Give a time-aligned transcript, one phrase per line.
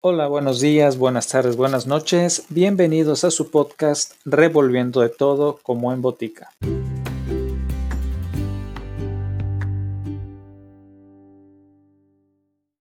[0.00, 2.46] Hola, buenos días, buenas tardes, buenas noches.
[2.50, 6.52] Bienvenidos a su podcast Revolviendo de todo como en botica.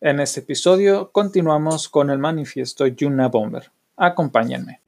[0.00, 3.70] En este episodio continuamos con el manifiesto Yuna Bomber.
[3.98, 4.80] Acompáñenme.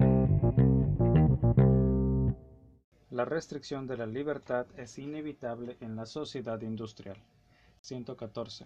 [3.11, 7.18] La restricción de la libertad es inevitable en la sociedad industrial.
[7.82, 8.64] 114.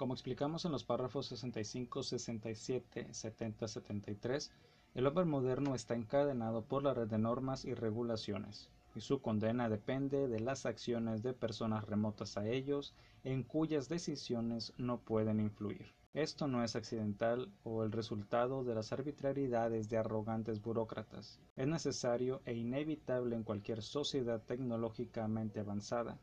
[0.00, 4.50] Como explicamos en los párrafos 65, 67, 70, 73,
[4.94, 9.68] el hombre moderno está encadenado por la red de normas y regulaciones, y su condena
[9.68, 15.92] depende de las acciones de personas remotas a ellos en cuyas decisiones no pueden influir.
[16.14, 21.38] Esto no es accidental o el resultado de las arbitrariedades de arrogantes burócratas.
[21.56, 26.18] Es necesario e inevitable en cualquier sociedad tecnológicamente avanzada.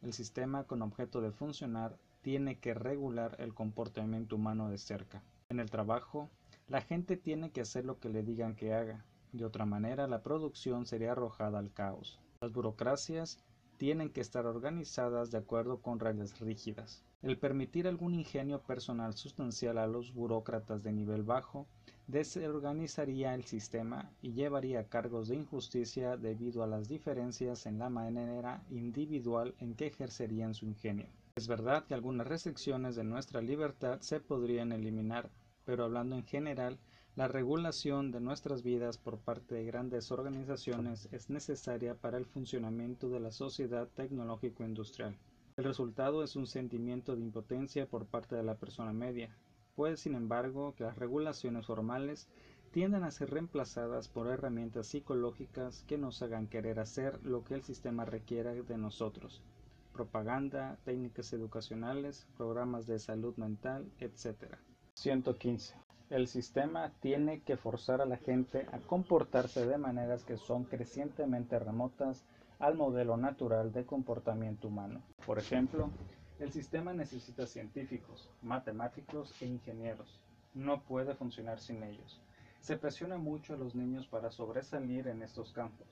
[0.00, 5.22] El sistema con objeto de funcionar tiene que regular el comportamiento humano de cerca.
[5.48, 6.28] En el trabajo,
[6.68, 9.04] la gente tiene que hacer lo que le digan que haga.
[9.32, 12.20] De otra manera, la producción sería arrojada al caos.
[12.40, 13.38] Las burocracias
[13.78, 17.04] tienen que estar organizadas de acuerdo con reglas rígidas.
[17.22, 21.66] El permitir algún ingenio personal sustancial a los burócratas de nivel bajo
[22.06, 27.90] desorganizaría el sistema y llevaría a cargos de injusticia debido a las diferencias en la
[27.90, 31.06] manera individual en que ejercerían su ingenio.
[31.38, 35.30] Es verdad que algunas restricciones de nuestra libertad se podrían eliminar,
[35.64, 36.80] pero hablando en general,
[37.14, 43.08] la regulación de nuestras vidas por parte de grandes organizaciones es necesaria para el funcionamiento
[43.08, 45.16] de la sociedad tecnológico-industrial.
[45.56, 49.30] El resultado es un sentimiento de impotencia por parte de la persona media,
[49.76, 52.26] pues sin embargo que las regulaciones formales
[52.72, 57.62] tienden a ser reemplazadas por herramientas psicológicas que nos hagan querer hacer lo que el
[57.62, 59.40] sistema requiere de nosotros,
[59.98, 64.54] propaganda, técnicas educacionales, programas de salud mental, etc.
[64.94, 65.74] 115.
[66.08, 71.58] El sistema tiene que forzar a la gente a comportarse de maneras que son crecientemente
[71.58, 72.24] remotas
[72.60, 75.02] al modelo natural de comportamiento humano.
[75.26, 75.90] Por ejemplo,
[76.38, 80.20] el sistema necesita científicos, matemáticos e ingenieros.
[80.54, 82.22] No puede funcionar sin ellos.
[82.60, 85.88] Se presiona mucho a los niños para sobresalir en estos campos.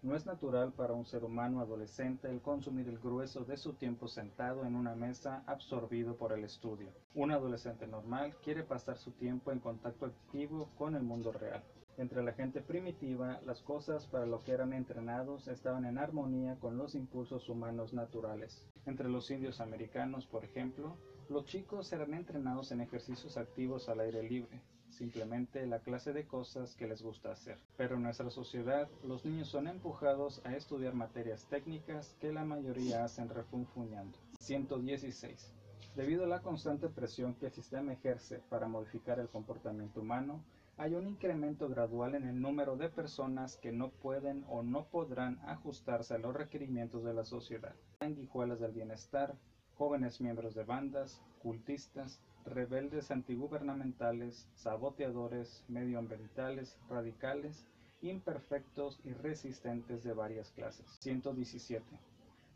[0.00, 4.06] No es natural para un ser humano adolescente el consumir el grueso de su tiempo
[4.06, 6.92] sentado en una mesa absorbido por el estudio.
[7.16, 11.64] Un adolescente normal quiere pasar su tiempo en contacto activo con el mundo real.
[11.98, 16.78] Entre la gente primitiva, las cosas para lo que eran entrenados estaban en armonía con
[16.78, 18.64] los impulsos humanos naturales.
[18.86, 20.96] Entre los indios americanos, por ejemplo,
[21.28, 26.76] los chicos eran entrenados en ejercicios activos al aire libre, simplemente la clase de cosas
[26.76, 27.58] que les gusta hacer.
[27.76, 33.02] Pero en nuestra sociedad, los niños son empujados a estudiar materias técnicas que la mayoría
[33.02, 34.16] hacen refunfuñando.
[34.38, 35.57] 116.
[35.98, 40.44] Debido a la constante presión que el sistema ejerce para modificar el comportamiento humano,
[40.76, 45.40] hay un incremento gradual en el número de personas que no pueden o no podrán
[45.44, 47.74] ajustarse a los requerimientos de la sociedad.
[47.98, 49.34] Sanguijuelas del bienestar,
[49.74, 57.66] jóvenes miembros de bandas, cultistas, rebeldes antigubernamentales, saboteadores, medioambientales, radicales,
[58.02, 60.86] imperfectos y resistentes de varias clases.
[61.00, 61.84] 117.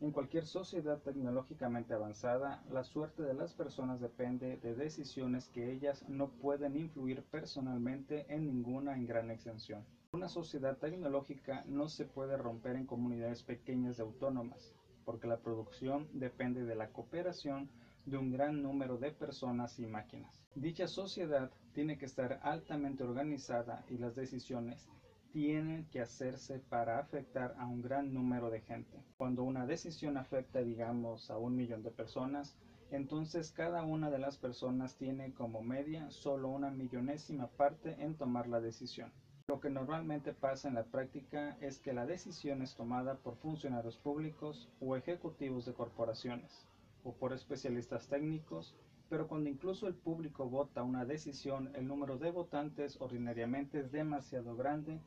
[0.02, 6.04] En cualquier sociedad tecnológicamente avanzada, la suerte de las personas depende de decisiones que ellas
[6.08, 9.84] no pueden influir personalmente en ninguna en gran extensión.
[10.10, 14.74] Una sociedad tecnológica no se puede romper en comunidades pequeñas y autónomas,
[15.04, 17.70] porque la producción depende de la cooperación
[18.04, 20.42] de un gran número de personas y máquinas.
[20.56, 24.88] Dicha sociedad tiene que estar altamente organizada y las decisiones
[25.32, 29.02] tienen que hacerse para afectar a un gran número de gente.
[29.16, 32.54] Cuando una decisión afecta, digamos, a un millón de personas,
[32.90, 38.46] entonces cada una de las personas tiene como media solo una millonésima parte en tomar
[38.46, 39.10] la decisión.
[39.48, 43.96] Lo que normalmente pasa en la práctica es que la decisión es tomada por funcionarios
[43.96, 46.66] públicos o ejecutivos de corporaciones
[47.04, 48.76] o por especialistas técnicos,
[49.08, 54.54] pero cuando incluso el público vota una decisión, el número de votantes ordinariamente es demasiado
[54.56, 55.00] grande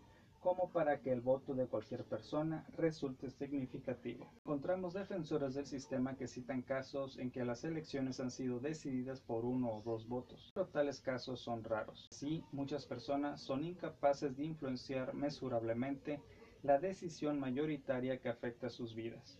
[0.45, 4.31] como para que el voto de cualquier persona resulte significativo.
[4.43, 9.43] Encontramos defensores del sistema que citan casos en que las elecciones han sido decididas por
[9.43, 12.07] uno o dos votos, pero tales casos son raros.
[12.11, 16.21] Sí, muchas personas son incapaces de influenciar mesurablemente
[16.61, 19.39] la decisión mayoritaria que afecta sus vidas.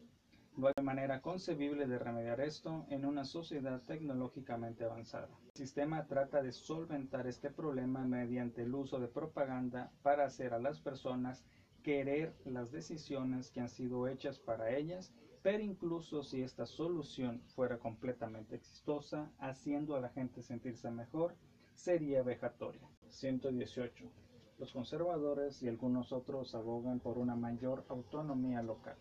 [0.58, 5.28] No hay manera concebible de remediar esto en una sociedad tecnológicamente avanzada.
[5.48, 10.60] El sistema trata de solventar este problema mediante el uso de propaganda para hacer a
[10.60, 11.44] las personas
[11.84, 15.14] querer las decisiones que han sido hechas para ellas,
[15.44, 21.36] pero incluso si esta solución fuera completamente exitosa, haciendo a la gente sentirse mejor,
[21.74, 22.88] sería vejatoria.
[23.10, 24.10] 118.
[24.58, 28.96] Los conservadores y algunos otros abogan por una mayor autonomía local.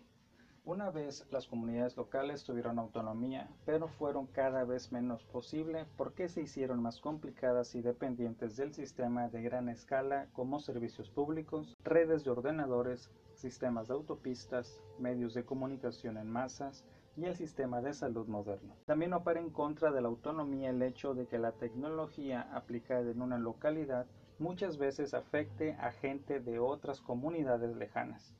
[0.67, 6.41] Una vez las comunidades locales tuvieron autonomía, pero fueron cada vez menos posible porque se
[6.41, 12.31] hicieron más complicadas y dependientes del sistema de gran escala como servicios públicos, redes de
[12.31, 16.83] ordenadores, sistemas de autopistas, medios de comunicación en masas
[17.15, 18.75] y el sistema de salud moderno.
[18.87, 23.21] También opera en contra de la autonomía el hecho de que la tecnología aplicada en
[23.21, 24.07] una localidad
[24.39, 28.35] muchas veces afecte a gente de otras comunidades lejanas.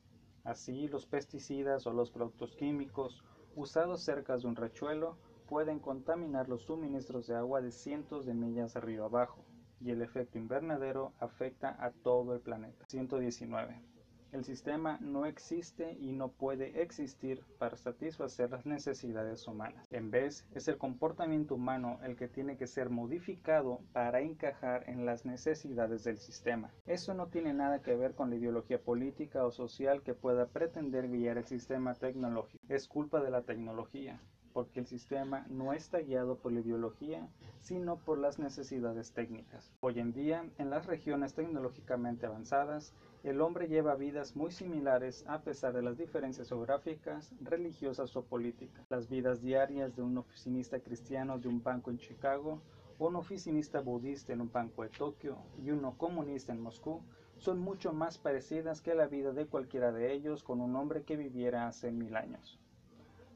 [0.45, 3.23] Así, los pesticidas o los productos químicos
[3.55, 8.75] usados cerca de un rechuelo pueden contaminar los suministros de agua de cientos de millas
[8.75, 9.43] río abajo,
[9.81, 12.85] y el efecto invernadero afecta a todo el planeta.
[12.87, 13.94] 119.
[14.35, 19.87] El sistema no existe y no puede existir para satisfacer las necesidades humanas.
[19.91, 25.05] En vez, es el comportamiento humano el que tiene que ser modificado para encajar en
[25.05, 26.73] las necesidades del sistema.
[26.85, 31.07] Eso no tiene nada que ver con la ideología política o social que pueda pretender
[31.07, 32.61] guiar el sistema tecnológico.
[32.67, 34.19] Es culpa de la tecnología
[34.55, 37.27] porque el sistema no está guiado por la ideología,
[37.59, 39.69] sino por las necesidades técnicas.
[39.81, 42.93] Hoy en día, en las regiones tecnológicamente avanzadas,
[43.23, 48.85] el hombre lleva vidas muy similares a pesar de las diferencias geográficas, religiosas o políticas.
[48.89, 52.61] Las vidas diarias de un oficinista cristiano de un banco en Chicago,
[52.97, 57.01] un oficinista budista en un banco de Tokio y uno comunista en Moscú
[57.35, 61.17] son mucho más parecidas que la vida de cualquiera de ellos con un hombre que
[61.17, 62.57] viviera hace mil años.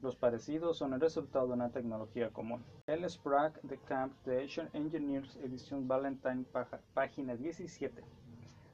[0.02, 2.64] Los parecidos son el resultado de una tecnología común.
[2.86, 6.46] El Sprague de Camp de Asian Engineers, edición Valentine,
[6.94, 8.02] página 17.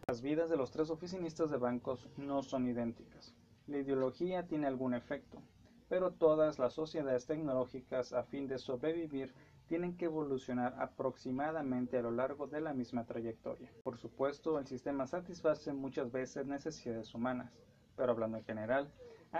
[0.06, 3.34] Las vidas de los tres oficinistas de bancos no son idénticas.
[3.66, 5.42] La ideología tiene algún efecto,
[5.88, 9.34] pero todas las sociedades tecnológicas a fin de sobrevivir
[9.66, 13.72] tienen que evolucionar aproximadamente a lo largo de la misma trayectoria.
[13.82, 17.52] Por supuesto, el sistema satisface muchas veces necesidades humanas,
[17.96, 18.92] pero hablando en general,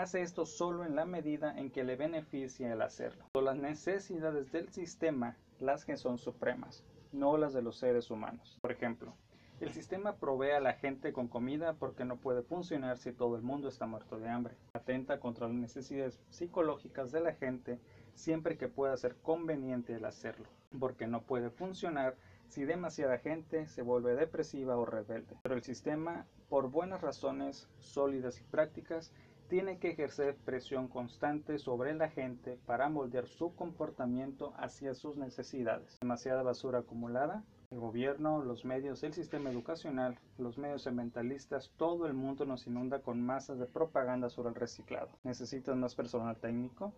[0.03, 3.27] hace esto solo en la medida en que le beneficia el hacerlo.
[3.33, 8.59] Son las necesidades del sistema las que son supremas, no las de los seres humanos.
[8.61, 9.15] Por ejemplo,
[9.61, 13.43] el sistema provee a la gente con comida porque no puede funcionar si todo el
[13.43, 14.55] mundo está muerto de hambre.
[14.75, 17.81] Atenta contra las necesidades psicológicas de la gente
[18.15, 20.47] siempre que pueda ser conveniente el hacerlo,
[20.79, 22.17] porque no puede funcionar
[22.49, 25.37] si demasiada gente se vuelve depresiva o rebelde.
[25.43, 29.13] Pero el sistema, por buenas razones sólidas y prácticas,
[29.49, 35.99] tiene que ejercer presión constante sobre la gente para moldear su comportamiento hacia sus necesidades.
[36.01, 42.15] Demasiada basura acumulada el gobierno, los medios, el sistema educacional, los medios ambientalistas, todo el
[42.15, 45.11] mundo nos inunda con masas de propaganda sobre el reciclado.
[45.25, 46.93] ¿Necesitan más personal técnico?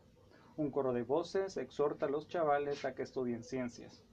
[0.56, 4.05] Un coro de voces exhorta a los chavales a que estudien ciencias.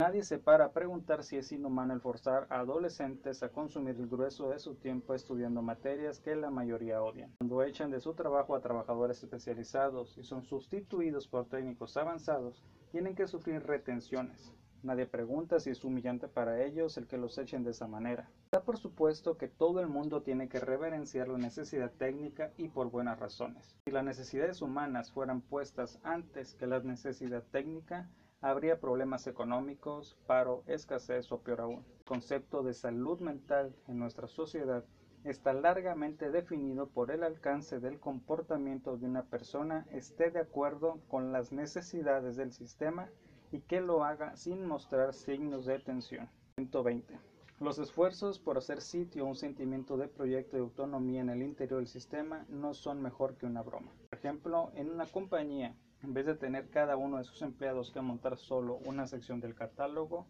[0.00, 4.08] Nadie se para a preguntar si es inhumano el forzar a adolescentes a consumir el
[4.08, 7.32] grueso de su tiempo estudiando materias que la mayoría odian.
[7.38, 13.14] Cuando echan de su trabajo a trabajadores especializados y son sustituidos por técnicos avanzados, tienen
[13.14, 14.52] que sufrir retenciones,
[14.82, 18.30] Nadie pregunta si es humillante para ellos el que los echen de esa manera.
[18.52, 22.90] Da por supuesto que todo el mundo tiene que reverenciar la necesidad técnica y por
[22.90, 23.76] buenas razones.
[23.84, 28.08] Si las necesidades humanas fueran puestas antes que la necesidad técnica,
[28.40, 31.84] habría problemas económicos, paro, escasez o peor aún.
[31.98, 34.84] El concepto de salud mental en nuestra sociedad
[35.24, 41.32] está largamente definido por el alcance del comportamiento de una persona esté de acuerdo con
[41.32, 43.08] las necesidades del sistema
[43.50, 46.28] y que lo haga sin mostrar signos de tensión.
[46.56, 47.18] 120.
[47.58, 51.80] Los esfuerzos por hacer sitio a un sentimiento de proyecto de autonomía en el interior
[51.80, 53.90] del sistema no son mejor que una broma.
[54.10, 55.74] Por ejemplo, en una compañía,
[56.06, 59.56] en vez de tener cada uno de sus empleados que montar solo una sección del
[59.56, 60.24] catálogo,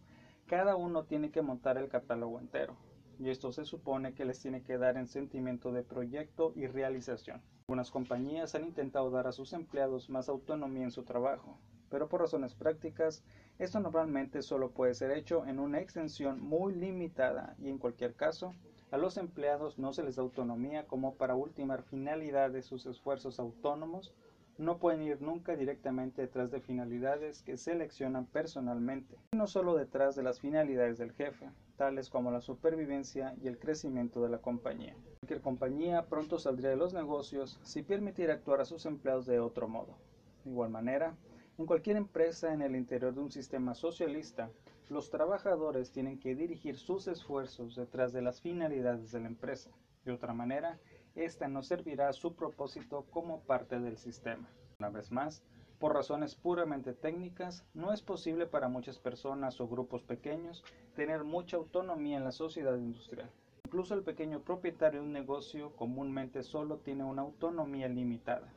[0.46, 2.76] cada uno tiene que montar el catálogo entero.
[3.18, 7.42] Y esto se supone que les tiene que dar en sentimiento de proyecto y realización.
[7.68, 11.58] Algunas compañías han intentado dar a sus empleados más autonomía en su trabajo,
[11.90, 13.22] pero por razones prácticas,
[13.58, 18.54] esto normalmente solo puede ser hecho en una extensión muy limitada y en cualquier caso,
[18.90, 23.38] a los empleados no se les da autonomía como para ultimar finalidades de sus esfuerzos
[23.38, 24.14] autónomos,
[24.58, 30.22] no pueden ir nunca directamente detrás de finalidades que seleccionan personalmente, no solo detrás de
[30.22, 34.96] las finalidades del jefe, tales como la supervivencia y el crecimiento de la compañía.
[35.20, 39.68] Cualquier compañía pronto saldría de los negocios si permitiera actuar a sus empleados de otro
[39.68, 39.98] modo.
[40.44, 41.14] De igual manera,
[41.58, 44.50] en cualquier empresa en el interior de un sistema socialista,
[44.88, 49.70] los trabajadores tienen que dirigir sus esfuerzos detrás de las finalidades de la empresa.
[50.04, 50.78] De otra manera,
[51.16, 54.48] ésta no servirá a su propósito como parte del sistema.
[54.78, 55.42] Una vez más,
[55.78, 61.58] Por razones puramente técnicas, no es posible para muchas personas o grupos pequeños tener mucha
[61.58, 63.30] autonomía en la sociedad industrial.
[63.66, 68.48] Incluso el pequeño propietario de un negocio comúnmente solo tiene una autonomía limitada.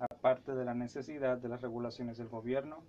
[0.00, 2.82] Aparte de la necesidad de las regulaciones del gobierno,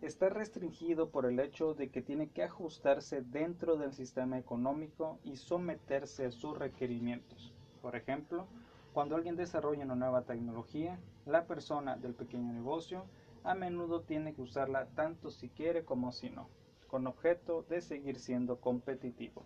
[0.00, 5.36] está restringido por el hecho de que tiene que ajustarse dentro del sistema económico y
[5.36, 7.54] someterse a sus requerimientos.
[7.82, 8.46] Por ejemplo,
[8.92, 13.06] cuando alguien desarrolla una nueva tecnología, la persona del pequeño negocio
[13.42, 16.48] a menudo tiene que usarla tanto si quiere como si no,
[16.86, 19.44] con objeto de seguir siendo competitivo.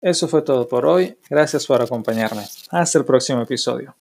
[0.00, 1.18] Eso fue todo por hoy.
[1.28, 2.42] Gracias por acompañarme.
[2.70, 3.94] Hasta el próximo episodio.